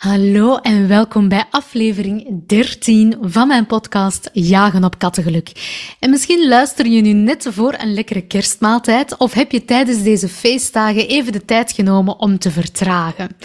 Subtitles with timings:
[0.00, 5.52] Hallo en welkom bij aflevering 13 van mijn podcast Jagen op Kattengeluk.
[5.98, 10.28] En misschien luister je nu net voor een lekkere kerstmaaltijd of heb je tijdens deze
[10.28, 13.36] feestdagen even de tijd genomen om te vertragen.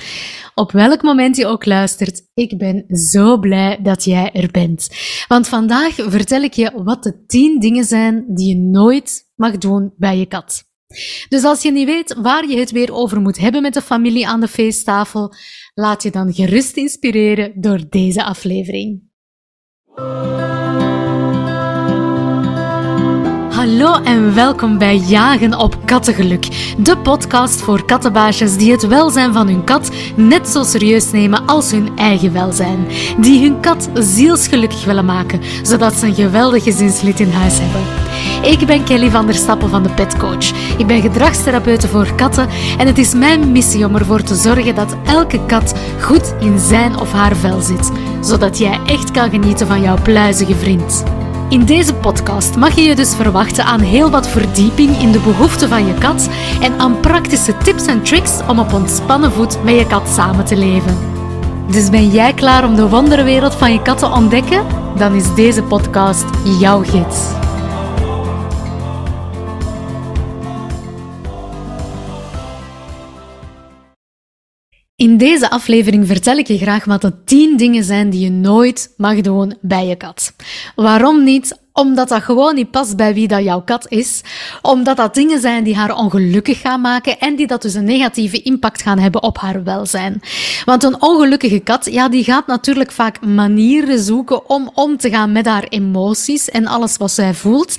[0.53, 4.89] Op welk moment je ook luistert, ik ben zo blij dat jij er bent.
[5.27, 9.93] Want vandaag vertel ik je wat de 10 dingen zijn die je nooit mag doen
[9.97, 10.63] bij je kat.
[11.29, 14.27] Dus als je niet weet waar je het weer over moet hebben met de familie
[14.27, 15.33] aan de feesttafel,
[15.75, 19.01] laat je dan gerust inspireren door deze aflevering.
[23.49, 29.47] Hallo en welkom bij Jagen op Kattengeluk, de podcast voor kattenbaasjes die het welzijn van
[29.47, 32.87] hun kat net zo serieus nemen als hun eigen welzijn.
[33.19, 38.04] Die hun kat zielsgelukkig willen maken, zodat ze een geweldig gezinslid in huis hebben.
[38.41, 40.77] Ik ben Kelly van der Stappen van de Pet Coach.
[40.77, 44.95] Ik ben gedragstherapeute voor katten en het is mijn missie om ervoor te zorgen dat
[45.05, 49.81] elke kat goed in zijn of haar vel zit, zodat jij echt kan genieten van
[49.81, 51.03] jouw pluizige vriend.
[51.49, 55.69] In deze podcast mag je je dus verwachten aan heel wat verdieping in de behoeften
[55.69, 56.29] van je kat
[56.61, 60.57] en aan praktische tips en tricks om op ontspannen voet met je kat samen te
[60.57, 60.97] leven.
[61.69, 64.65] Dus ben jij klaar om de wonderwereld van je kat te ontdekken?
[64.97, 66.25] Dan is deze podcast
[66.59, 67.44] jouw gids.
[74.97, 78.93] In deze aflevering vertel ik je graag wat de 10 dingen zijn die je nooit
[78.97, 80.33] mag doen bij je kat.
[80.75, 81.59] Waarom niet?
[81.77, 84.21] Omdat dat gewoon niet past bij wie dat jouw kat is.
[84.61, 88.41] Omdat dat dingen zijn die haar ongelukkig gaan maken en die dat dus een negatieve
[88.41, 90.21] impact gaan hebben op haar welzijn.
[90.65, 95.31] Want een ongelukkige kat, ja, die gaat natuurlijk vaak manieren zoeken om om te gaan
[95.31, 97.77] met haar emoties en alles wat zij voelt.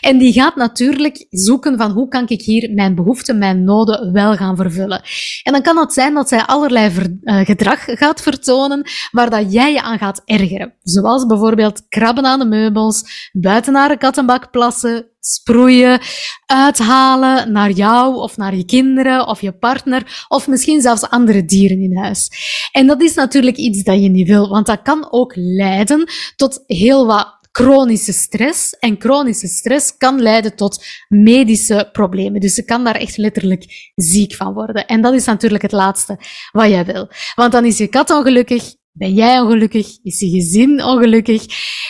[0.00, 4.36] En die gaat natuurlijk zoeken van hoe kan ik hier mijn behoeften, mijn noden wel
[4.36, 5.02] gaan vervullen.
[5.42, 9.72] En dan kan het zijn dat zij allerlei uh, gedrag gaat vertonen waar dat jij
[9.72, 10.74] je aan gaat ergeren.
[10.82, 16.00] Zoals bijvoorbeeld krabben aan de meubels, buiten naar de kattenbak plassen, sproeien,
[16.46, 21.80] uithalen naar jou of naar je kinderen of je partner of misschien zelfs andere dieren
[21.80, 22.30] in huis.
[22.72, 26.62] En dat is natuurlijk iets dat je niet wil, want dat kan ook leiden tot
[26.66, 28.78] heel wat chronische stress.
[28.78, 32.40] En chronische stress kan leiden tot medische problemen.
[32.40, 34.86] Dus je kan daar echt letterlijk ziek van worden.
[34.86, 36.18] En dat is natuurlijk het laatste
[36.52, 37.08] wat jij wil.
[37.34, 39.98] Want dan is je kat ongelukkig, ben jij ongelukkig?
[40.02, 41.46] Is je gezin ongelukkig?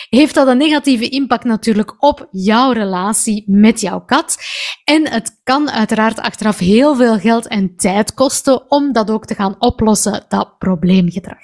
[0.09, 4.37] Heeft dat een negatieve impact natuurlijk op jouw relatie met jouw kat?
[4.83, 9.35] En het kan uiteraard achteraf heel veel geld en tijd kosten om dat ook te
[9.35, 11.37] gaan oplossen, dat probleemgedrag.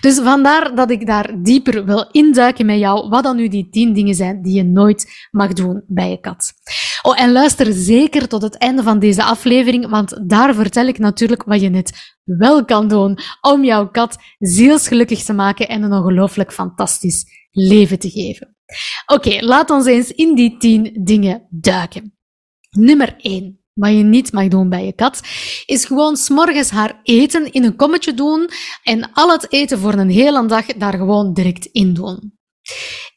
[0.00, 3.92] Dus vandaar dat ik daar dieper wil induiken met jou, wat dan nu die tien
[3.92, 6.52] dingen zijn die je nooit mag doen bij je kat.
[7.02, 11.42] Oh, en luister zeker tot het einde van deze aflevering, want daar vertel ik natuurlijk
[11.44, 16.52] wat je net wel kan doen om jouw kat zielsgelukkig te maken en een ongelooflijk
[16.52, 18.56] fantastisch leven te geven.
[19.06, 22.16] Oké, laat ons eens in die tien dingen duiken.
[22.70, 23.60] Nummer 1.
[23.72, 25.20] Wat je niet mag doen bij je kat,
[25.66, 28.48] is gewoon s'morgens haar eten in een kommetje doen
[28.82, 32.34] en al het eten voor een hele dag daar gewoon direct in doen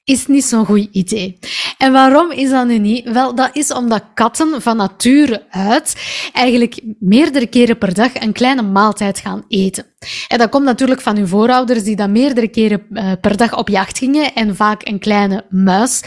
[0.09, 1.38] is niet zo'n goed idee.
[1.78, 3.09] En waarom is dat nu niet?
[3.09, 5.96] Wel, dat is omdat katten van nature uit
[6.34, 9.86] eigenlijk meerdere keren per dag een kleine maaltijd gaan eten.
[10.28, 13.68] En dat komt natuurlijk van hun voorouders die dan meerdere keren uh, per dag op
[13.68, 16.02] jacht gingen en vaak een kleine muis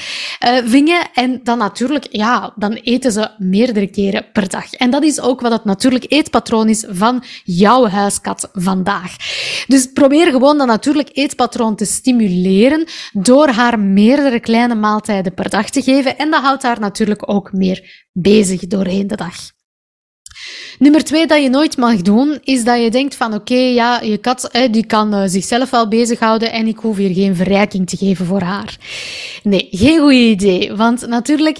[0.47, 1.01] uh, vingen.
[1.15, 4.73] En dan natuurlijk, ja, dan eten ze meerdere keren per dag.
[4.73, 9.17] En dat is ook wat het natuurlijk eetpatroon is van jouw huiskat vandaag.
[9.67, 15.71] Dus probeer gewoon dat natuurlijk eetpatroon te stimuleren door haar meerdere kleine maaltijden per dag
[15.71, 16.19] te geven.
[16.19, 19.35] En dat houdt haar natuurlijk ook meer bezig doorheen de dag.
[20.79, 24.19] Nummer twee dat je nooit mag doen, is dat je denkt van oké, ja, je
[24.19, 28.27] kat die kan uh, zichzelf wel bezighouden en ik hoef hier geen verrijking te geven
[28.27, 28.77] voor haar.
[29.43, 30.75] Nee, geen goed idee.
[30.75, 31.59] Want natuurlijk,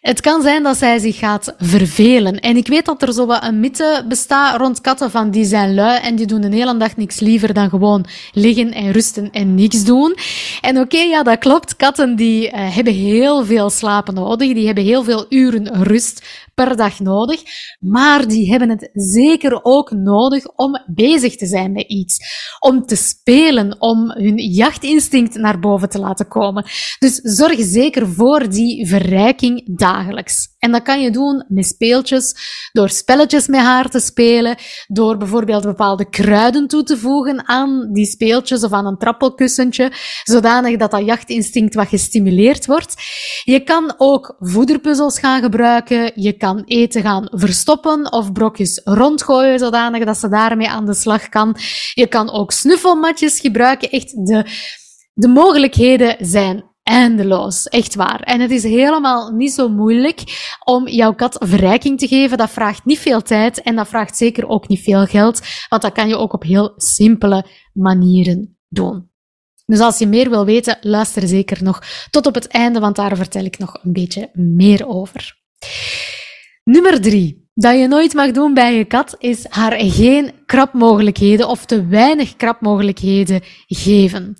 [0.00, 2.40] het kan zijn dat zij zich gaat vervelen.
[2.40, 5.74] En ik weet dat er zo wat een mythe bestaat rond katten van die zijn
[5.74, 9.54] lui en die doen een hele dag niks liever dan gewoon liggen en rusten en
[9.54, 10.16] niks doen.
[10.60, 11.76] En oké, ja, dat klopt.
[11.76, 14.54] Katten die uh, hebben heel veel slapen nodig.
[14.54, 16.22] Die hebben heel veel uren rust
[16.54, 17.42] per dag nodig.
[17.80, 22.18] Maar die hebben het zeker ook nodig om bezig te zijn met iets.
[22.58, 26.64] Om te spelen, om hun jachtinstinct naar boven te laten komen.
[26.98, 30.53] Dus zorg zeker voor die verrijking dagelijks.
[30.64, 32.34] En dat kan je doen met speeltjes,
[32.72, 34.56] door spelletjes met haar te spelen,
[34.86, 40.76] door bijvoorbeeld bepaalde kruiden toe te voegen aan die speeltjes of aan een trappelkussentje, zodanig
[40.76, 42.94] dat dat jachtinstinct wat gestimuleerd wordt.
[43.42, 50.04] Je kan ook voederpuzzels gaan gebruiken, je kan eten gaan verstoppen of brokjes rondgooien, zodanig
[50.04, 51.56] dat ze daarmee aan de slag kan.
[51.94, 53.90] Je kan ook snuffelmatjes gebruiken.
[53.90, 54.44] Echt, de,
[55.14, 57.64] de mogelijkheden zijn eindeloos.
[57.68, 58.20] Echt waar.
[58.20, 60.22] En het is helemaal niet zo moeilijk
[60.64, 62.38] om jouw kat verrijking te geven.
[62.38, 65.92] Dat vraagt niet veel tijd en dat vraagt zeker ook niet veel geld, want dat
[65.92, 69.12] kan je ook op heel simpele manieren doen.
[69.66, 73.16] Dus als je meer wil weten, luister zeker nog tot op het einde, want daar
[73.16, 75.42] vertel ik nog een beetje meer over.
[76.64, 81.64] Nummer drie dat je nooit mag doen bij je kat, is haar geen krapmogelijkheden of
[81.64, 84.36] te weinig krapmogelijkheden geven.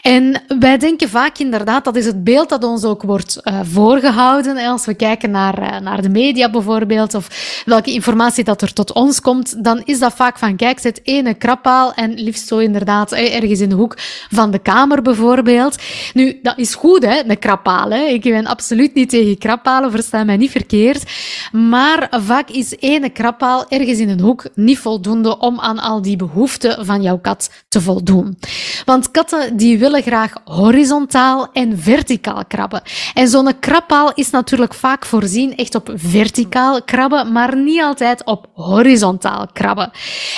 [0.00, 4.56] En wij denken vaak inderdaad, dat is het beeld dat ons ook wordt uh, voorgehouden.
[4.56, 8.92] Als we kijken naar, uh, naar de media bijvoorbeeld, of welke informatie dat er tot
[8.92, 13.12] ons komt, dan is dat vaak van, kijk, zet ene krappaal en liefst zo inderdaad
[13.12, 13.94] eh, ergens in de hoek
[14.30, 15.82] van de kamer bijvoorbeeld.
[16.14, 17.90] Nu, dat is goed, hè, een krappaal.
[17.90, 18.02] Hè.
[18.02, 21.10] Ik ben absoluut niet tegen krappalen, versta mij niet verkeerd.
[21.52, 26.16] Maar vaak is ene krappaal ergens in een hoek niet voldoende om aan al die
[26.16, 28.38] behoeften van jouw kat te voldoen.
[28.84, 32.82] Want katten die willen graag horizontaal en verticaal krabben.
[33.14, 38.46] En zo'n krabpaal is natuurlijk vaak voorzien echt op verticaal krabben, maar niet altijd op
[38.54, 39.90] horizontaal krabben.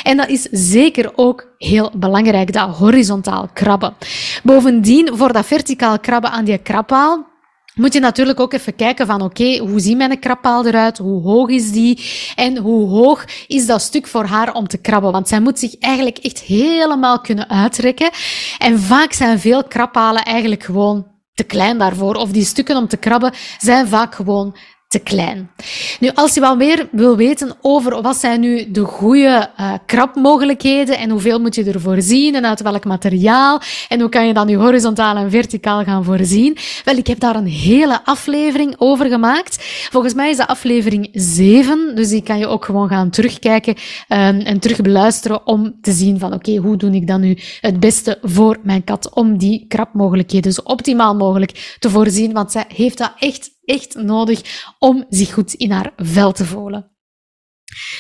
[0.03, 3.95] En dat is zeker ook heel belangrijk, dat horizontaal krabben.
[4.43, 7.32] Bovendien, voor dat verticaal krabben aan die krabpaal,
[7.75, 10.99] moet je natuurlijk ook even kijken van oké, okay, hoe ziet mijn krabpaal eruit?
[10.99, 12.05] Hoe hoog is die?
[12.37, 15.13] En hoe hoog is dat stuk voor haar om te krabben?
[15.13, 18.11] Want zij moet zich eigenlijk echt helemaal kunnen uitrekken.
[18.59, 22.15] En vaak zijn veel krabbalen eigenlijk gewoon te klein daarvoor.
[22.15, 24.57] Of die stukken om te krabben zijn vaak gewoon
[24.93, 25.51] te klein.
[26.01, 30.99] Nu, als je wat meer wil weten over wat zijn nu de goede uh, krabmogelijkheden
[30.99, 34.49] en hoeveel moet je ervoor zien en uit welk materiaal en hoe kan je dan
[34.49, 39.57] je horizontaal en verticaal gaan voorzien, wel, ik heb daar een hele aflevering over gemaakt.
[39.91, 44.41] Volgens mij is dat aflevering 7, dus die kan je ook gewoon gaan terugkijken um,
[44.41, 48.59] en terugbeluisteren om te zien van oké, hoe doe ik dan nu het beste voor
[48.63, 53.51] mijn kat om die krabmogelijkheden zo optimaal mogelijk te voorzien, want zij heeft dat echt
[53.73, 56.92] echt nodig om zich goed in haar vel te voelen.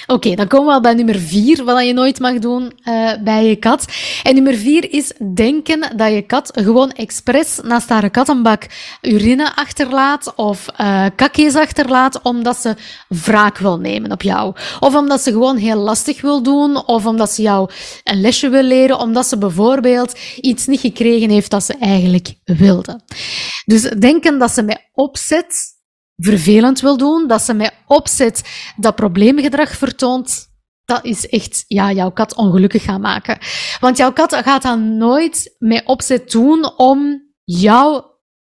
[0.06, 3.46] Oké, dan komen we al bij nummer vier, wat je nooit mag doen uh, bij
[3.46, 3.84] je kat.
[4.22, 8.66] En nummer vier is denken dat je kat gewoon expres naast haar kattenbak
[9.00, 12.76] urine achterlaat of uh, kakjes achterlaat, omdat ze
[13.08, 14.54] wraak wil nemen op jou.
[14.80, 17.70] Of omdat ze gewoon heel lastig wil doen, of omdat ze jou
[18.04, 23.00] een lesje wil leren, omdat ze bijvoorbeeld iets niet gekregen heeft dat ze eigenlijk wilde.
[23.64, 25.80] Dus denken dat ze met opzet
[26.24, 28.42] vervelend wil doen, dat ze met opzet
[28.76, 30.50] dat probleemgedrag vertoont,
[30.84, 33.38] dat is echt ja, jouw kat ongelukkig gaan maken.
[33.80, 38.02] Want jouw kat gaat dat nooit met opzet doen om jou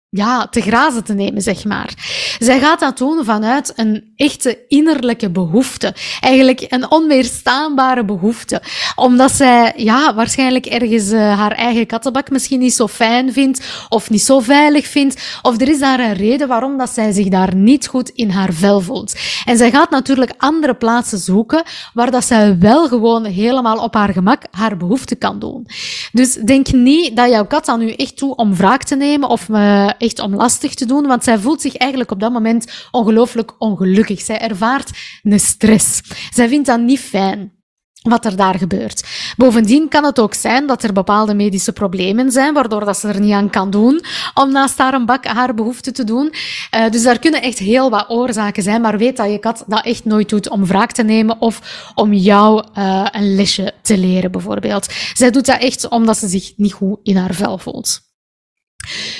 [0.09, 1.93] ja, te grazen te nemen, zeg maar.
[2.39, 5.93] Zij gaat dat doen vanuit een echte innerlijke behoefte.
[6.19, 8.61] Eigenlijk een onweerstaanbare behoefte.
[8.95, 14.09] Omdat zij, ja, waarschijnlijk ergens uh, haar eigen kattenbak misschien niet zo fijn vindt, of
[14.09, 17.55] niet zo veilig vindt, of er is daar een reden waarom dat zij zich daar
[17.55, 19.15] niet goed in haar vel voelt.
[19.45, 21.63] En zij gaat natuurlijk andere plaatsen zoeken,
[21.93, 25.67] waar dat zij wel gewoon helemaal op haar gemak haar behoefte kan doen.
[26.11, 29.47] Dus denk niet dat jouw kat dan nu echt toe om wraak te nemen, of
[29.47, 33.55] uh, echt om lastig te doen, want zij voelt zich eigenlijk op dat moment ongelooflijk
[33.57, 34.21] ongelukkig.
[34.21, 34.91] Zij ervaart
[35.23, 36.01] een stress.
[36.33, 37.55] Zij vindt dat niet fijn
[38.01, 39.03] wat er daar gebeurt.
[39.37, 43.19] Bovendien kan het ook zijn dat er bepaalde medische problemen zijn, waardoor dat ze er
[43.19, 44.01] niet aan kan doen
[44.33, 46.33] om naast haar een bak haar behoefte te doen.
[46.75, 49.85] Uh, dus daar kunnen echt heel wat oorzaken zijn, maar weet dat je kat dat
[49.85, 54.31] echt nooit doet om wraak te nemen of om jou uh, een lesje te leren,
[54.31, 54.93] bijvoorbeeld.
[55.13, 58.06] Zij doet dat echt omdat ze zich niet goed in haar vel voelt.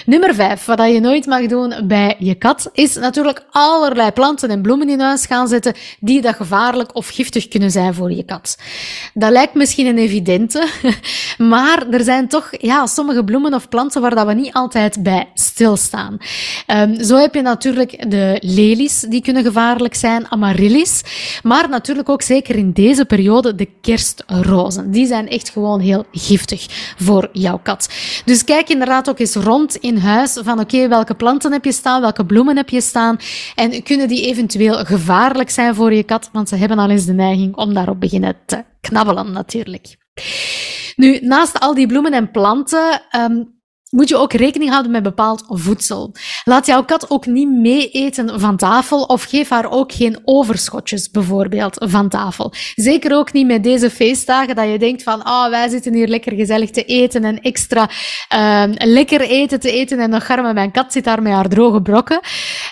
[0.05, 4.61] Nummer 5, wat je nooit mag doen bij je kat, is natuurlijk allerlei planten en
[4.61, 8.57] bloemen in huis gaan zetten die dat gevaarlijk of giftig kunnen zijn voor je kat.
[9.13, 10.67] Dat lijkt misschien een evidente,
[11.37, 15.29] maar er zijn toch ja, sommige bloemen of planten waar dat we niet altijd bij
[15.33, 16.17] stilstaan.
[16.67, 21.01] Um, zo heb je natuurlijk de lelies, die kunnen gevaarlijk zijn, amaryllis,
[21.43, 24.91] maar natuurlijk ook zeker in deze periode de kerstrozen.
[24.91, 26.65] Die zijn echt gewoon heel giftig
[26.97, 27.89] voor jouw kat.
[28.25, 32.01] Dus kijk inderdaad ook eens rond in huis van oké, welke planten heb je staan,
[32.01, 33.17] welke bloemen heb je staan
[33.55, 37.13] en kunnen die eventueel gevaarlijk zijn voor je kat, want ze hebben al eens de
[37.13, 39.97] neiging om daarop beginnen te knabbelen natuurlijk.
[40.95, 43.56] Nu, naast al die bloemen en planten um,
[43.89, 46.11] moet je ook rekening houden met bepaald voedsel.
[46.43, 51.09] Laat jouw kat ook niet mee eten van tafel of geef haar ook geen overschotjes
[51.09, 52.53] bijvoorbeeld van tafel.
[52.75, 56.33] Zeker ook niet met deze feestdagen dat je denkt van, oh, wij zitten hier lekker
[56.33, 57.89] gezellig te eten en extra
[58.63, 61.81] um, lekker eten te eten en nog garme mijn kat zit daar met haar droge
[61.81, 62.19] brokken.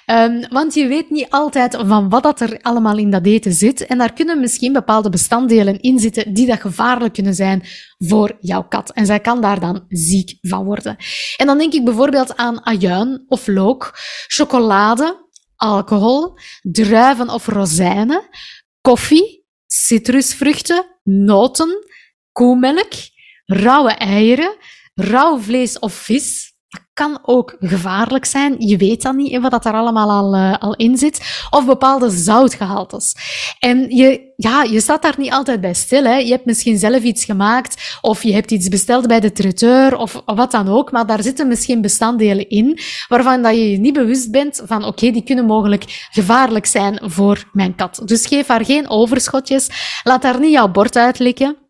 [0.06, 3.86] Um, want je weet niet altijd van wat dat er allemaal in dat eten zit
[3.86, 7.64] en daar kunnen misschien bepaalde bestanddelen in zitten die dat gevaarlijk kunnen zijn
[7.98, 8.92] voor jouw kat.
[8.92, 10.96] En zij kan daar dan ziek van worden.
[11.36, 13.92] En dan denk ik bijvoorbeeld aan ajuin of look,
[14.28, 18.30] chocolade, alcohol, druiven of rozijnen,
[18.82, 21.88] koffie, citrusvruchten, noten,
[22.32, 22.94] koemelk,
[23.46, 24.56] rauwe eieren,
[24.94, 26.55] rauw vlees of vis,
[26.96, 28.56] kan ook gevaarlijk zijn.
[28.58, 31.46] Je weet dan niet wat dat er allemaal al, uh, al in zit.
[31.50, 33.16] Of bepaalde zoutgehaltes.
[33.60, 36.04] En je, ja, je staat daar niet altijd bij stil.
[36.04, 36.16] Hè.
[36.16, 40.22] Je hebt misschien zelf iets gemaakt, of je hebt iets besteld bij de traiteur, of
[40.26, 40.92] wat dan ook.
[40.92, 45.12] Maar daar zitten misschien bestanddelen in, waarvan dat je je niet bewust bent van, oké,
[45.12, 48.02] die kunnen mogelijk gevaarlijk zijn voor mijn kat.
[48.06, 49.70] Dus geef haar geen overschotjes.
[50.04, 51.65] Laat haar niet jouw bord uitlikken.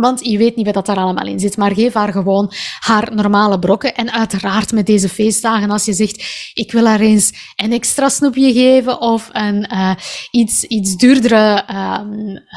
[0.00, 1.56] Want je weet niet wat er allemaal in zit.
[1.56, 3.94] Maar geef haar gewoon haar normale brokken.
[3.94, 8.52] En uiteraard met deze feestdagen, als je zegt, ik wil haar eens een extra snoepje
[8.52, 9.90] geven of een uh,
[10.30, 12.00] iets, iets duurdere uh,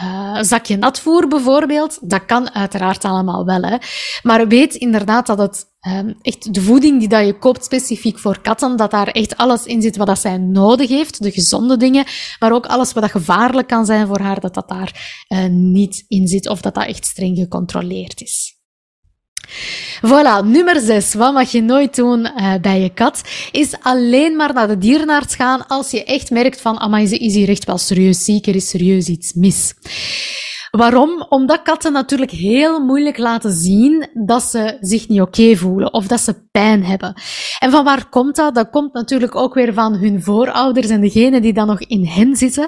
[0.04, 2.00] uh, zakje natvoer bijvoorbeeld.
[2.02, 3.62] Dat kan uiteraard allemaal wel.
[3.62, 3.78] Hè.
[4.24, 8.42] Maar weet inderdaad dat het Um, echt de voeding die dat je koopt specifiek voor
[8.42, 12.06] katten, dat daar echt alles in zit wat dat zij nodig heeft, de gezonde dingen,
[12.40, 16.06] maar ook alles wat dat gevaarlijk kan zijn voor haar, dat dat daar uh, niet
[16.08, 18.58] in zit of dat dat echt streng gecontroleerd is.
[20.06, 21.14] Voilà, nummer 6.
[21.14, 23.22] Wat mag je nooit doen uh, bij je kat?
[23.52, 27.34] Is alleen maar naar de dierenarts gaan als je echt merkt van, amai, ze is
[27.34, 29.74] hier echt wel serieus ziek, er is serieus iets mis.
[30.78, 31.26] Waarom?
[31.30, 36.20] Omdat katten natuurlijk heel moeilijk laten zien dat ze zich niet oké voelen of dat
[36.20, 37.14] ze pijn hebben.
[37.60, 38.56] En van waar komt dat?
[38.56, 42.36] Dat komt natuurlijk ook weer van hun voorouders en degenen die dan nog in hen
[42.36, 42.68] zitten.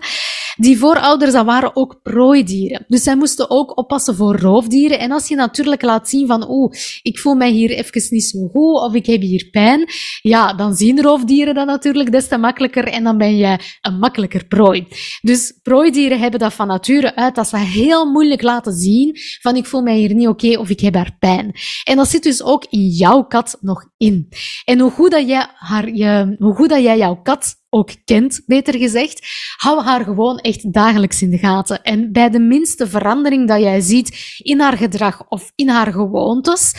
[0.58, 2.86] Die voorouders, dat waren ook prooidieren.
[2.88, 5.00] Dus zij moesten ook oppassen voor roofdieren.
[5.00, 8.48] En als je natuurlijk laat zien van, oeh, ik voel mij hier even niet zo
[8.48, 9.90] goed of ik heb hier pijn,
[10.22, 14.46] ja, dan zien roofdieren dat natuurlijk des te makkelijker en dan ben je een makkelijker
[14.46, 14.88] prooi.
[15.22, 19.66] Dus prooidieren hebben dat van nature uit dat ze heel moeilijk laten zien van, ik
[19.66, 21.56] voel mij hier niet oké of ik heb haar pijn.
[21.84, 24.30] En dat zit dus ook in jouw kat nog in.
[24.66, 28.42] En hoe goed dat jij haar, je, hoe goed dat jij jouw kat ook kent,
[28.46, 31.84] beter gezegd, hou haar gewoon echt dagelijks in de gaten.
[31.84, 36.74] En bij de minste verandering dat jij ziet in haar gedrag of in haar gewoontes,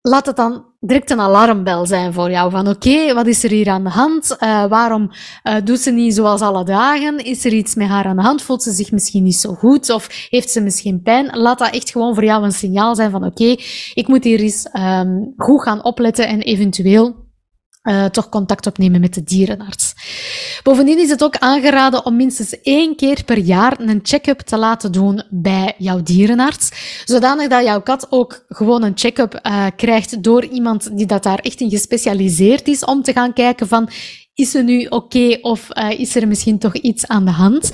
[0.00, 2.50] laat het dan direct een alarmbel zijn voor jou.
[2.50, 4.36] Van oké, wat is er hier aan de hand?
[4.40, 5.10] Uh, waarom
[5.44, 7.18] uh, doet ze niet zoals alle dagen?
[7.24, 8.42] Is er iets met haar aan de hand?
[8.42, 9.90] Voelt ze zich misschien niet zo goed?
[9.90, 11.36] Of heeft ze misschien pijn?
[11.36, 13.56] Laat dat echt gewoon voor jou een signaal zijn van oké,
[13.94, 17.27] ik moet hier eens um, goed gaan opletten en eventueel
[17.88, 19.94] uh, toch contact opnemen met de dierenarts.
[20.62, 24.92] Bovendien is het ook aangeraden om minstens één keer per jaar een check-up te laten
[24.92, 26.70] doen bij jouw dierenarts,
[27.04, 31.38] zodanig dat jouw kat ook gewoon een check-up uh, krijgt door iemand die dat daar
[31.38, 33.88] echt in gespecialiseerd is om te gaan kijken van
[34.38, 37.72] is ze nu oké okay, of uh, is er misschien toch iets aan de hand?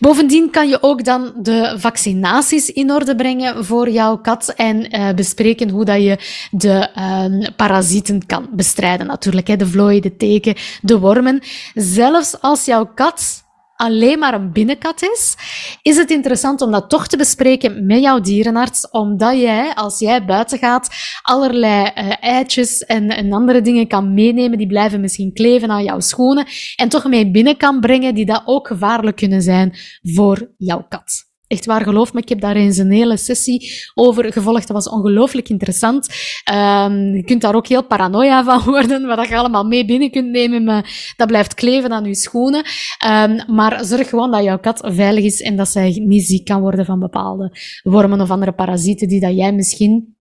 [0.00, 5.12] Bovendien kan je ook dan de vaccinaties in orde brengen voor jouw kat en uh,
[5.14, 6.18] bespreken hoe dat je
[6.50, 9.46] de uh, parasieten kan bestrijden natuurlijk.
[9.46, 11.40] Hè, de vlooien, de teken, de wormen.
[11.74, 13.44] Zelfs als jouw kat
[13.76, 15.36] alleen maar een binnenkat is,
[15.82, 20.24] is het interessant om dat toch te bespreken met jouw dierenarts, omdat jij, als jij
[20.24, 20.88] buiten gaat,
[21.22, 26.00] allerlei uh, eitjes en, en andere dingen kan meenemen, die blijven misschien kleven aan jouw
[26.00, 30.86] schoenen, en toch mee binnen kan brengen, die dat ook gevaarlijk kunnen zijn voor jouw
[30.88, 31.25] kat.
[31.48, 34.66] Echt waar, geloof me, ik heb daar eens een hele sessie over gevolgd.
[34.66, 36.08] Dat was ongelooflijk interessant.
[36.52, 40.30] Um, je kunt daar ook heel paranoia van worden, wat je allemaal mee binnen kunt
[40.30, 42.64] nemen, maar dat blijft kleven aan je schoenen.
[43.06, 46.60] Um, maar zorg gewoon dat jouw kat veilig is en dat zij niet ziek kan
[46.60, 50.16] worden van bepaalde wormen of andere parasieten die dat jij misschien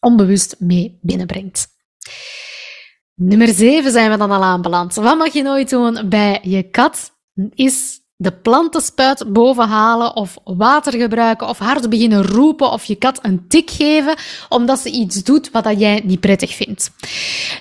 [0.00, 1.68] onbewust mee binnenbrengt.
[3.14, 4.94] Nummer 7 zijn we dan al aanbeland.
[4.94, 7.10] Wat mag je nooit doen bij je kat?
[7.54, 13.48] Is de plantenspuit bovenhalen of water gebruiken of hard beginnen roepen of je kat een
[13.48, 14.16] tik geven
[14.48, 16.90] omdat ze iets doet wat dat jij niet prettig vindt.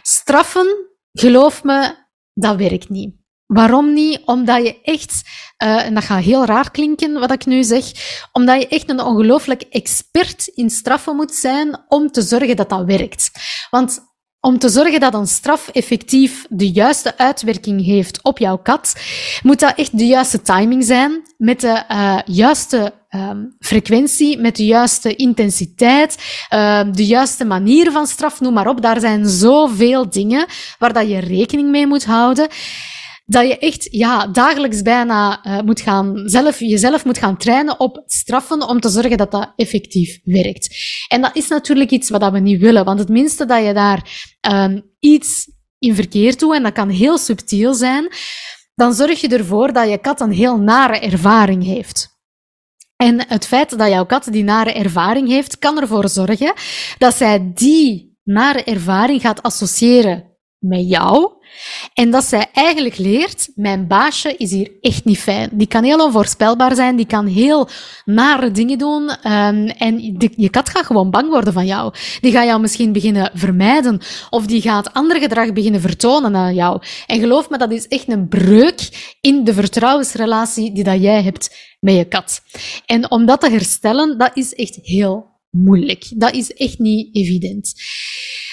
[0.02, 1.96] Straffen, geloof me,
[2.34, 3.14] dat werkt niet.
[3.46, 4.22] Waarom niet?
[4.26, 5.22] Omdat je echt,
[5.64, 7.92] uh, en dat gaat heel raar klinken wat ik nu zeg,
[8.32, 12.86] omdat je echt een ongelooflijk expert in straffen moet zijn om te zorgen dat dat
[12.86, 13.32] werkt.
[13.70, 14.09] Want
[14.42, 18.96] om te zorgen dat een straf effectief de juiste uitwerking heeft op jouw kat,
[19.44, 24.66] moet dat echt de juiste timing zijn, met de uh, juiste um, frequentie, met de
[24.66, 26.18] juiste intensiteit,
[26.54, 28.82] uh, de juiste manier van straf, noem maar op.
[28.82, 30.46] Daar zijn zoveel dingen
[30.80, 32.48] waar dat je rekening mee moet houden
[33.30, 38.04] dat je echt ja, dagelijks bijna uh, moet gaan, zelf, jezelf moet gaan trainen op
[38.06, 40.76] straffen om te zorgen dat dat effectief werkt.
[41.08, 44.30] En dat is natuurlijk iets wat we niet willen, want het minste dat je daar
[44.52, 48.08] um, iets in verkeerd doet, en dat kan heel subtiel zijn,
[48.76, 52.18] dan zorg je ervoor dat je kat een heel nare ervaring heeft.
[52.96, 56.54] En het feit dat jouw kat die nare ervaring heeft, kan ervoor zorgen
[56.98, 60.29] dat zij die nare ervaring gaat associëren
[60.60, 61.32] met jou,
[61.94, 65.50] en dat zij eigenlijk leert, mijn baasje is hier echt niet fijn.
[65.54, 67.70] Die kan heel onvoorspelbaar zijn, die kan heel
[68.06, 69.02] nare dingen doen.
[69.04, 71.94] Um, en je kat gaat gewoon bang worden van jou.
[72.22, 74.02] Die gaat jou misschien beginnen vermijden.
[74.30, 76.82] Of die gaat ander gedrag beginnen vertonen aan jou.
[77.08, 81.76] En geloof me, dat is echt een breuk in de vertrouwensrelatie die dat jij hebt
[81.80, 82.42] met je kat.
[82.86, 86.12] En om dat te herstellen, dat is echt heel moeilijk.
[86.16, 87.74] Dat is echt niet evident.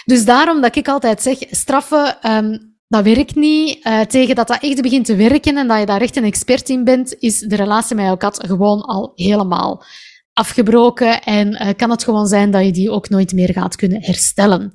[0.07, 3.87] Dus daarom dat ik altijd zeg, straffen um, dat werkt niet.
[3.87, 6.69] Uh, tegen dat dat echt begint te werken en dat je daar echt een expert
[6.69, 9.85] in bent, is de relatie met jouw kat gewoon al helemaal
[10.33, 14.03] afgebroken en uh, kan het gewoon zijn dat je die ook nooit meer gaat kunnen
[14.03, 14.73] herstellen.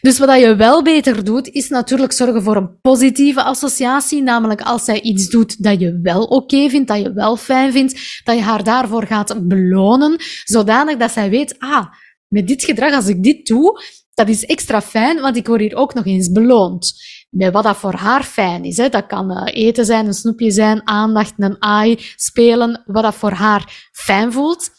[0.00, 4.22] Dus wat je wel beter doet, is natuurlijk zorgen voor een positieve associatie.
[4.22, 8.20] Namelijk als zij iets doet dat je wel oké vindt, dat je wel fijn vindt,
[8.24, 11.86] dat je haar daarvoor gaat belonen, zodanig dat zij weet, ah,
[12.28, 13.80] met dit gedrag, als ik dit doe,
[14.16, 16.92] dat is extra fijn, want ik word hier ook nog eens beloond
[17.30, 18.76] met wat dat voor haar fijn is.
[18.76, 18.88] Hè.
[18.88, 23.30] Dat kan uh, eten zijn, een snoepje zijn, aandacht, een ai, spelen, wat dat voor
[23.30, 24.70] haar fijn voelt.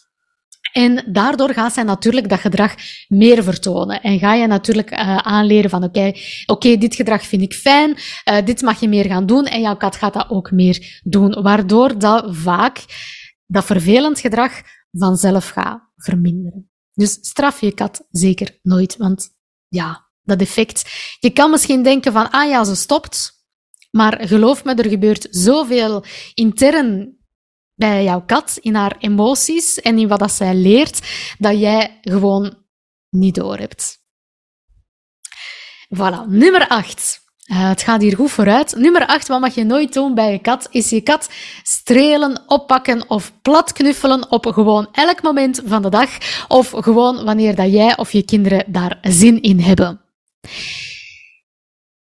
[0.73, 2.75] En daardoor gaat zij natuurlijk dat gedrag
[3.07, 4.01] meer vertonen.
[4.01, 6.11] En ga je natuurlijk uh, aanleren van oké,
[6.45, 9.77] oké, dit gedrag vind ik fijn, uh, dit mag je meer gaan doen en jouw
[9.77, 11.41] kat gaat dat ook meer doen.
[11.41, 12.85] Waardoor dat vaak
[13.45, 14.51] dat vervelend gedrag
[14.91, 16.69] vanzelf gaat verminderen.
[16.97, 19.29] Dus straf je kat zeker nooit, want
[19.67, 20.89] ja, dat effect.
[21.19, 23.45] Je kan misschien denken van, ah ja, ze stopt.
[23.91, 27.17] Maar geloof me, er gebeurt zoveel intern
[27.73, 30.99] bij jouw kat, in haar emoties en in wat dat zij leert,
[31.37, 32.65] dat jij gewoon
[33.09, 33.99] niet door hebt.
[35.95, 37.25] Voilà, nummer 8.
[37.47, 38.75] Uh, het gaat hier goed vooruit.
[38.75, 41.29] Nummer 8, wat mag je nooit doen bij je kat, is je kat
[41.63, 46.09] strelen, oppakken of plat knuffelen op gewoon elk moment van de dag
[46.47, 50.01] of gewoon wanneer dat jij of je kinderen daar zin in hebben.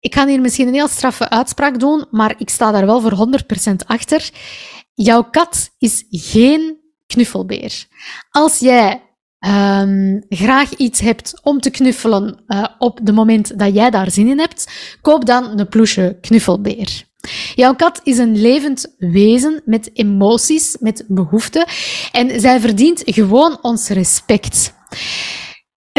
[0.01, 3.29] Ik ga hier misschien een heel straffe uitspraak doen, maar ik sta daar wel voor
[3.73, 4.31] 100% achter.
[4.95, 7.87] Jouw kat is geen knuffelbeer.
[8.31, 9.03] Als jij
[9.47, 14.29] um, graag iets hebt om te knuffelen uh, op het moment dat jij daar zin
[14.29, 14.71] in hebt,
[15.03, 17.09] koop dan een ploesje knuffelbeer.
[17.55, 21.67] Jouw kat is een levend wezen met emoties, met behoeften
[22.13, 24.75] en zij verdient gewoon ons respect.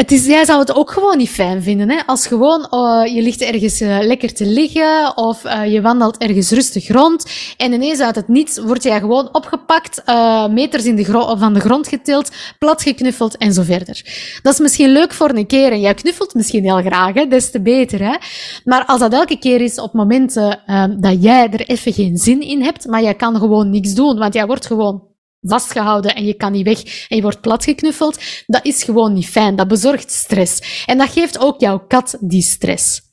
[0.02, 2.06] Het is, jij zou het ook gewoon niet fijn vinden, hè?
[2.06, 6.50] Als gewoon uh, je ligt ergens uh, lekker te liggen of uh, je wandelt ergens
[6.50, 10.02] rustig rond en ineens uit het niets word jij gewoon opgepakt,
[10.50, 11.04] meters in de
[11.38, 14.04] van de grond getild, platgeknuffeld en zo verder.
[14.42, 17.26] Dat is misschien leuk voor een keer en jij knuffelt misschien heel graag, hè?
[17.26, 18.02] des te beter.
[18.02, 18.16] Hè?
[18.64, 20.60] Maar als dat elke keer is op momenten
[21.00, 24.34] dat jij er even geen zin in hebt, maar jij kan gewoon niks doen, want
[24.34, 25.11] jij wordt gewoon
[25.42, 29.56] vastgehouden en je kan niet weg en je wordt platgeknuffeld, dat is gewoon niet fijn.
[29.56, 30.84] Dat bezorgt stress.
[30.86, 33.10] En dat geeft ook jouw kat die stress.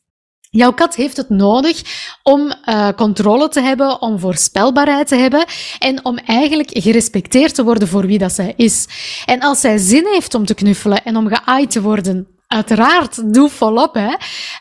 [0.51, 1.81] Jouw kat heeft het nodig
[2.23, 5.45] om uh, controle te hebben, om voorspelbaarheid te hebben
[5.79, 8.87] en om eigenlijk gerespecteerd te worden voor wie dat zij is.
[9.25, 13.49] En als zij zin heeft om te knuffelen en om geaaid te worden Uiteraard, doe
[13.49, 14.13] volop, hè.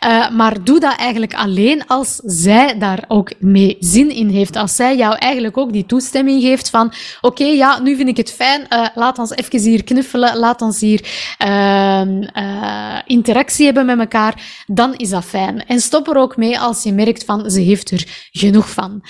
[0.06, 4.56] Uh, maar doe dat eigenlijk alleen als zij daar ook mee zin in heeft.
[4.56, 8.32] Als zij jou eigenlijk ook die toestemming geeft van, oké, ja, nu vind ik het
[8.32, 11.04] fijn, uh, laat ons even hier knuffelen, laat ons hier
[11.46, 15.66] uh, interactie hebben met elkaar, dan is dat fijn.
[15.66, 19.04] En stop er ook mee als je merkt van, ze heeft er genoeg van.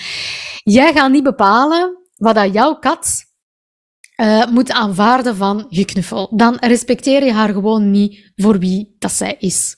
[0.63, 3.27] Jij gaat niet bepalen wat dat jouw kat
[4.19, 6.29] uh, moet aanvaarden van geknuffel.
[6.31, 9.75] Dan respecteer je haar gewoon niet voor wie dat zij is.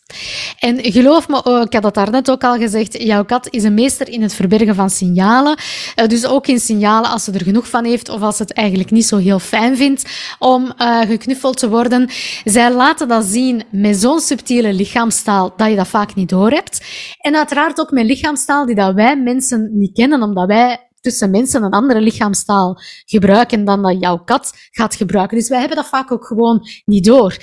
[0.60, 3.74] En geloof me, oh, ik had dat daarnet ook al gezegd, jouw kat is een
[3.74, 5.58] meester in het verbergen van signalen.
[5.96, 8.54] Uh, dus ook in signalen als ze er genoeg van heeft of als ze het
[8.54, 10.06] eigenlijk niet zo heel fijn vindt
[10.40, 12.10] om uh, geknuffeld te worden.
[12.44, 16.86] Zij laten dat zien met zo'n subtiele lichaamstaal dat je dat vaak niet doorhebt.
[17.20, 21.64] En uiteraard ook met lichaamstaal die dat wij mensen niet kennen, omdat wij tussen mensen
[21.64, 25.38] een andere lichaamstaal gebruiken dan dat jouw kat gaat gebruiken.
[25.38, 27.38] Dus wij hebben dat vaak ook gewoon niet door.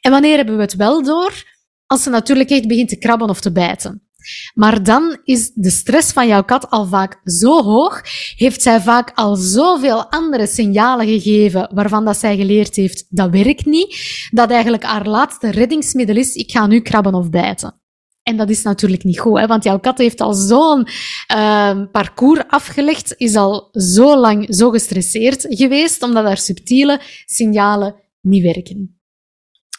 [0.00, 1.56] En wanneer hebben we het wel door?
[1.88, 4.02] als ze natuurlijk echt begint te krabben of te bijten.
[4.54, 8.02] Maar dan is de stress van jouw kat al vaak zo hoog,
[8.36, 13.66] heeft zij vaak al zoveel andere signalen gegeven waarvan dat zij geleerd heeft, dat werkt
[13.66, 13.96] niet,
[14.30, 17.77] dat eigenlijk haar laatste reddingsmiddel is, ik ga nu krabben of bijten.
[18.28, 19.46] En dat is natuurlijk niet goed, hè?
[19.46, 20.88] want jouw kat heeft al zo'n
[21.34, 28.42] uh, parcours afgelegd, is al zo lang zo gestresseerd geweest, omdat haar subtiele signalen niet
[28.42, 29.00] werken.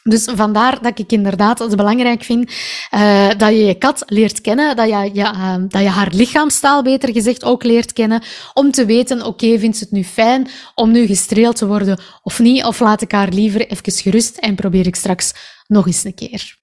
[0.04, 2.52] Dus vandaar dat ik inderdaad het belangrijk vind
[2.94, 6.84] uh, dat je je kat leert kennen, dat je, ja, uh, dat je haar lichaamstaal
[6.84, 10.92] beter gezegd ook leert kennen, om te weten, oké, vindt ze het nu fijn om
[10.92, 14.88] nu gestreeld te worden of niet, of laat ik haar liever even gerust en probeer
[14.88, 15.34] ik straks
[15.68, 16.59] nog eens een keer.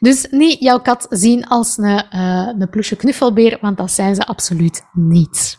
[0.00, 4.26] Dus niet jouw kat zien als een, uh, een ploesje knuffelbeer, want dat zijn ze
[4.26, 5.58] absoluut niet.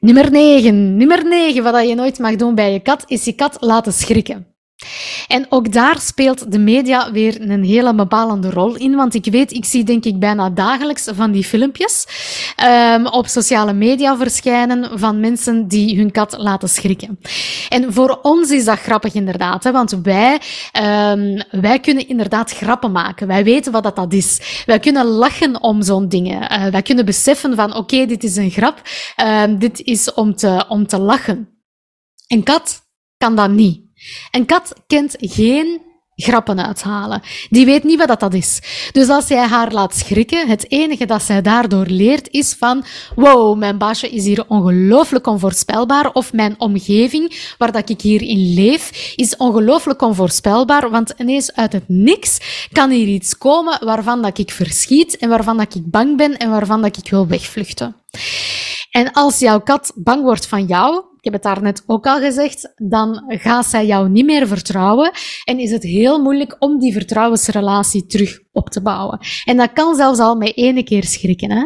[0.00, 0.96] Nummer 9.
[0.96, 4.53] Nummer 9, wat je nooit mag doen bij je kat, is je kat laten schrikken.
[5.28, 9.52] En ook daar speelt de media weer een hele bepalende rol in, want ik weet,
[9.52, 12.06] ik zie denk ik bijna dagelijks van die filmpjes
[12.64, 17.18] um, op sociale media verschijnen van mensen die hun kat laten schrikken.
[17.68, 20.40] En voor ons is dat grappig inderdaad, hè, want wij,
[21.12, 23.26] um, wij kunnen inderdaad grappen maken.
[23.26, 24.62] Wij weten wat dat, dat is.
[24.66, 26.52] Wij kunnen lachen om zo'n dingen.
[26.52, 28.82] Uh, wij kunnen beseffen van, oké, dit is een grap,
[29.22, 31.48] um, dit is om te, om te lachen.
[32.26, 32.82] Een kat
[33.16, 33.82] kan dat niet.
[34.30, 35.80] Een kat kent geen
[36.16, 37.22] grappen uithalen.
[37.50, 38.60] Die weet niet wat dat is.
[38.92, 43.58] Dus als jij haar laat schrikken, het enige dat zij daardoor leert is van wow,
[43.58, 49.36] mijn baasje is hier ongelooflijk onvoorspelbaar of mijn omgeving waar dat ik hierin leef is
[49.36, 52.38] ongelooflijk onvoorspelbaar, want ineens uit het niks
[52.72, 56.50] kan hier iets komen waarvan dat ik verschiet en waarvan dat ik bang ben en
[56.50, 57.96] waarvan dat ik wil wegvluchten.
[58.90, 62.72] En als jouw kat bang wordt van jou, ik heb het daarnet ook al gezegd,
[62.76, 65.10] dan gaat zij jou niet meer vertrouwen
[65.44, 69.18] en is het heel moeilijk om die vertrouwensrelatie terug op te bouwen.
[69.44, 71.50] En dat kan zelfs al met ene keer schrikken.
[71.50, 71.64] Hè?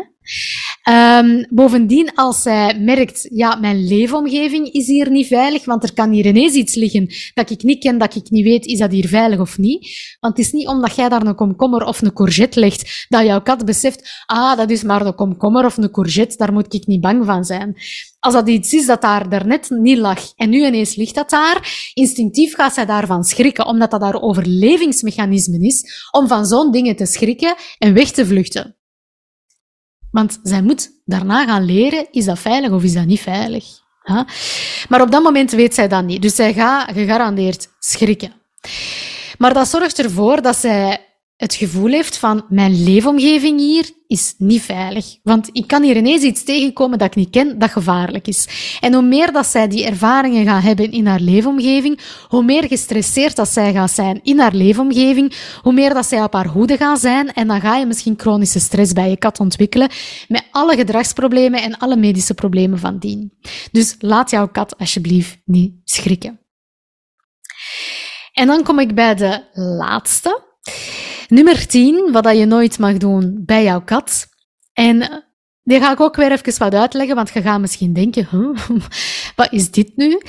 [0.90, 6.10] Um, bovendien, als zij merkt, ja, mijn leefomgeving is hier niet veilig, want er kan
[6.10, 9.08] hier ineens iets liggen dat ik niet ken, dat ik niet weet, is dat hier
[9.08, 10.16] veilig of niet?
[10.20, 13.42] Want het is niet omdat jij daar een komkommer of een courgette legt, dat jouw
[13.42, 17.00] kat beseft, ah, dat is maar een komkommer of een courgette, daar moet ik niet
[17.00, 17.76] bang van zijn.
[18.18, 21.90] Als dat iets is dat daar daarnet niet lag en nu ineens ligt dat daar,
[21.94, 27.06] instinctief gaat zij daarvan schrikken, omdat dat haar overlevingsmechanisme is om van zo'n dingen te
[27.06, 28.77] schrikken en weg te vluchten.
[30.10, 33.64] Want zij moet daarna gaan leren, is dat veilig of is dat niet veilig?
[34.88, 36.22] Maar op dat moment weet zij dat niet.
[36.22, 38.32] Dus zij gaat gegarandeerd schrikken.
[39.38, 41.07] Maar dat zorgt ervoor dat zij
[41.38, 45.18] het gevoel heeft van mijn leefomgeving hier is niet veilig.
[45.22, 48.48] Want ik kan hier ineens iets tegenkomen dat ik niet ken, dat gevaarlijk is.
[48.80, 53.36] En hoe meer dat zij die ervaringen gaat hebben in haar leefomgeving, hoe meer gestresseerd
[53.36, 57.00] dat zij gaat zijn in haar leefomgeving, hoe meer dat zij op haar hoede gaat
[57.00, 57.32] zijn.
[57.32, 59.90] En dan ga je misschien chronische stress bij je kat ontwikkelen,
[60.28, 63.32] met alle gedragsproblemen en alle medische problemen van dien.
[63.72, 66.40] Dus laat jouw kat alsjeblieft niet schrikken.
[68.32, 70.46] En dan kom ik bij de laatste.
[71.28, 74.26] Nummer 10, wat je nooit mag doen bij jouw kat.
[74.72, 75.16] En eh,
[75.62, 78.58] die ga ik ook weer even wat uitleggen, want je gaat misschien denken, huh,
[79.36, 80.20] wat is dit nu?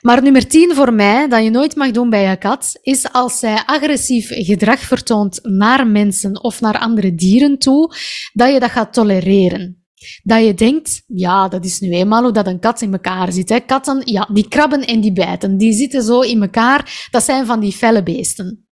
[0.00, 3.38] Maar nummer 10 voor mij, dat je nooit mag doen bij je kat, is als
[3.38, 7.94] zij agressief gedrag vertoont naar mensen of naar andere dieren toe,
[8.32, 9.84] dat je dat gaat tolereren.
[10.22, 13.48] Dat je denkt, ja, dat is nu eenmaal hoe dat een kat in elkaar zit.
[13.48, 13.60] Hè.
[13.60, 17.08] Katten, ja, die krabben en die bijten, die zitten zo in elkaar.
[17.10, 18.68] Dat zijn van die felle beesten.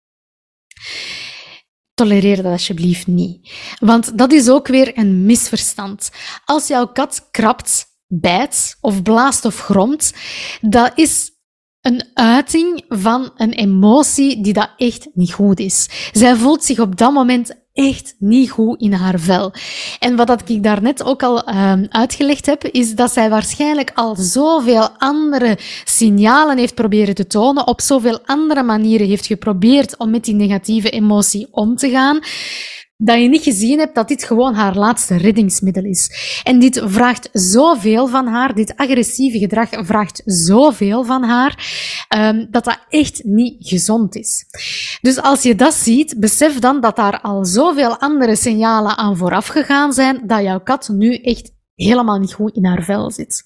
[1.95, 3.53] Tolereer dat alsjeblieft niet.
[3.79, 6.11] Want dat is ook weer een misverstand.
[6.45, 10.15] Als jouw kat krabt, bijt of blaast of gromt,
[10.61, 11.34] dat is
[11.85, 15.89] een uiting van een emotie die dat echt niet goed is.
[16.13, 19.53] Zij voelt zich op dat moment echt niet goed in haar vel.
[19.99, 24.17] En wat dat ik daarnet ook al uh, uitgelegd heb, is dat zij waarschijnlijk al
[24.17, 30.25] zoveel andere signalen heeft proberen te tonen, op zoveel andere manieren heeft geprobeerd om met
[30.25, 32.19] die negatieve emotie om te gaan,
[33.05, 36.11] dat je niet gezien hebt dat dit gewoon haar laatste reddingsmiddel is.
[36.43, 41.59] En dit vraagt zoveel van haar, dit agressieve gedrag vraagt zoveel van haar,
[42.17, 44.45] um, dat dat echt niet gezond is.
[45.01, 49.47] Dus als je dat ziet, besef dan dat daar al zoveel andere signalen aan vooraf
[49.47, 53.43] gegaan zijn, dat jouw kat nu echt helemaal niet goed in haar vel zit.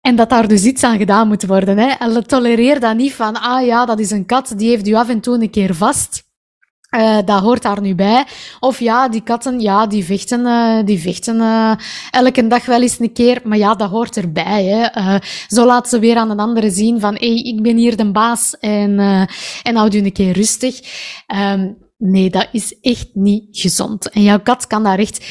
[0.00, 1.78] En dat daar dus iets aan gedaan moet worden.
[1.78, 2.22] Hè.
[2.22, 5.20] Tolereer dat niet van, ah ja, dat is een kat, die heeft u af en
[5.20, 6.25] toe een keer vast.
[6.96, 8.24] Uh, dat hoort daar nu bij.
[8.60, 11.72] Of ja, die katten, ja, die vechten, uh, die vechten uh,
[12.10, 13.40] elke dag wel eens een keer.
[13.44, 14.64] Maar ja, dat hoort erbij.
[14.64, 15.18] Hè.
[15.48, 18.10] zo laat ze weer aan een andere zien van, hé, hey, ik ben hier de
[18.10, 18.98] baas en,
[19.62, 20.80] en houd u een keer rustig.
[21.36, 24.10] Um, nee, dat is echt niet gezond.
[24.10, 25.24] En jouw kat kan daar echt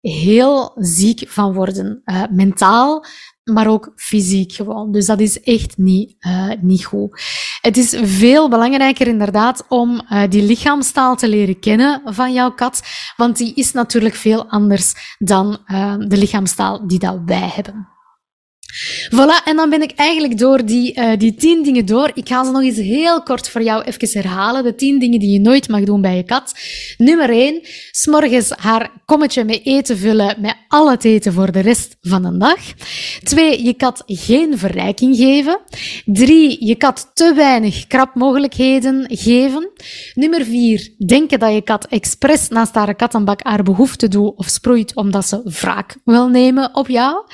[0.00, 2.02] heel ziek van worden.
[2.30, 3.04] mentaal,
[3.44, 4.92] maar ook fysiek gewoon.
[4.92, 7.20] Dus dat is echt niet, uh, niet goed.
[7.60, 12.82] Het is veel belangrijker inderdaad om uh, die lichaamstaal te leren kennen van jouw kat,
[13.16, 17.91] want die is natuurlijk veel anders dan uh, de lichaamstaal die dat wij hebben.
[19.10, 22.10] Voilà, en dan ben ik eigenlijk door die, uh, die tien dingen door.
[22.14, 24.64] Ik ga ze nog eens heel kort voor jou even herhalen.
[24.64, 26.54] De tien dingen die je nooit mag doen bij je kat.
[26.96, 31.96] Nummer één, s'morgens haar kommetje met eten vullen met al het eten voor de rest
[32.00, 32.60] van de dag.
[33.22, 35.60] Twee, je kat geen verrijking geven.
[36.04, 39.70] Drie, je kat te weinig krapmogelijkheden geven.
[40.14, 44.94] Nummer vier, denken dat je kat expres naast haar kattenbak haar behoefte doet of sproeit
[44.94, 47.24] omdat ze wraak wil nemen op jou.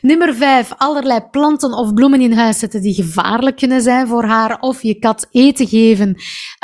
[0.00, 4.60] Nummer vijf, allerlei planten of bloemen in huis zetten die gevaarlijk kunnen zijn voor haar,
[4.60, 6.16] of je kat eten geven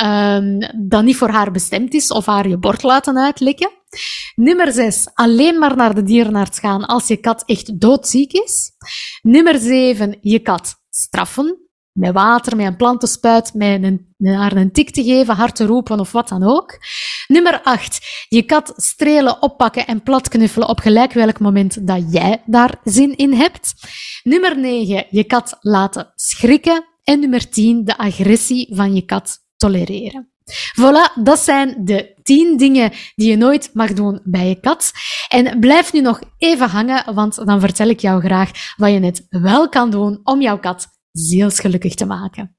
[0.03, 3.71] um, dat niet voor haar bestemd is, of haar je bord laten uitlikken.
[4.35, 5.09] Nummer 6.
[5.13, 8.71] Alleen maar naar de dierenarts gaan als je kat echt doodziek is.
[9.21, 10.17] Nummer 7.
[10.21, 11.62] Je kat straffen.
[11.93, 15.99] Met water, met een plantenspuit, met een, haar een tik te geven, hard te roepen
[15.99, 16.77] of wat dan ook.
[17.27, 18.25] Nummer 8.
[18.29, 23.33] Je kat strelen, oppakken en platknuffelen op gelijk welk moment dat jij daar zin in
[23.33, 23.73] hebt.
[24.23, 25.05] Nummer 9.
[25.09, 26.85] Je kat laten schrikken.
[27.03, 27.85] En nummer 10.
[27.85, 30.27] De agressie van je kat tolereren.
[30.79, 34.91] Voilà, dat zijn de 10 dingen die je nooit mag doen bij je kat.
[35.27, 39.25] En blijf nu nog even hangen, want dan vertel ik jou graag wat je net
[39.29, 42.55] wel kan doen om jouw kat zielsgelukkig te maken.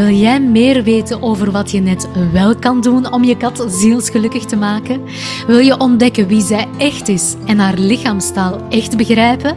[0.00, 4.44] Wil jij meer weten over wat je net wel kan doen om je kat zielsgelukkig
[4.44, 5.02] te maken?
[5.46, 9.56] Wil je ontdekken wie zij echt is en haar lichaamstaal echt begrijpen?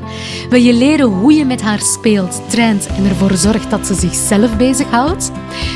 [0.50, 4.58] Wil je leren hoe je met haar speelt, traint en ervoor zorgt dat ze zichzelf
[4.58, 5.32] bezighoudt?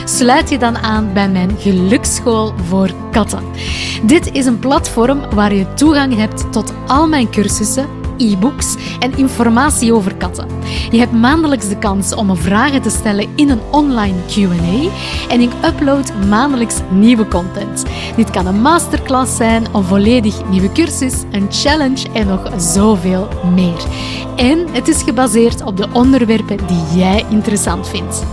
[0.06, 3.44] Sluit je dan aan bij mijn geluksschool voor katten.
[4.04, 9.94] Dit is een platform waar je toegang hebt tot al mijn cursussen e-books en informatie
[9.94, 10.17] over
[10.92, 14.90] Je hebt maandelijks de kans om vragen te stellen in een online QA
[15.30, 17.86] en ik upload maandelijks nieuwe content.
[18.16, 23.86] Dit kan een masterclass zijn, een volledig nieuwe cursus, een challenge en nog zoveel meer.
[24.36, 28.24] En het is gebaseerd op de onderwerpen die jij interessant vindt.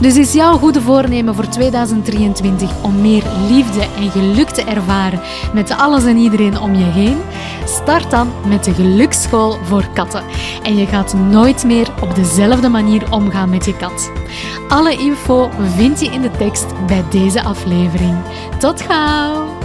[0.00, 5.20] Dus is jouw goede voornemen voor 2023 om meer liefde en geluk te ervaren
[5.54, 7.16] met alles en iedereen om je heen?
[7.64, 10.22] Start dan met de geluksschool voor katten.
[10.62, 14.12] En je gaat nooit meer op dezelfde manier omgaan met je kat.
[14.68, 18.16] Alle info vind je in de tekst bij deze aflevering.
[18.58, 19.57] Tot gauw!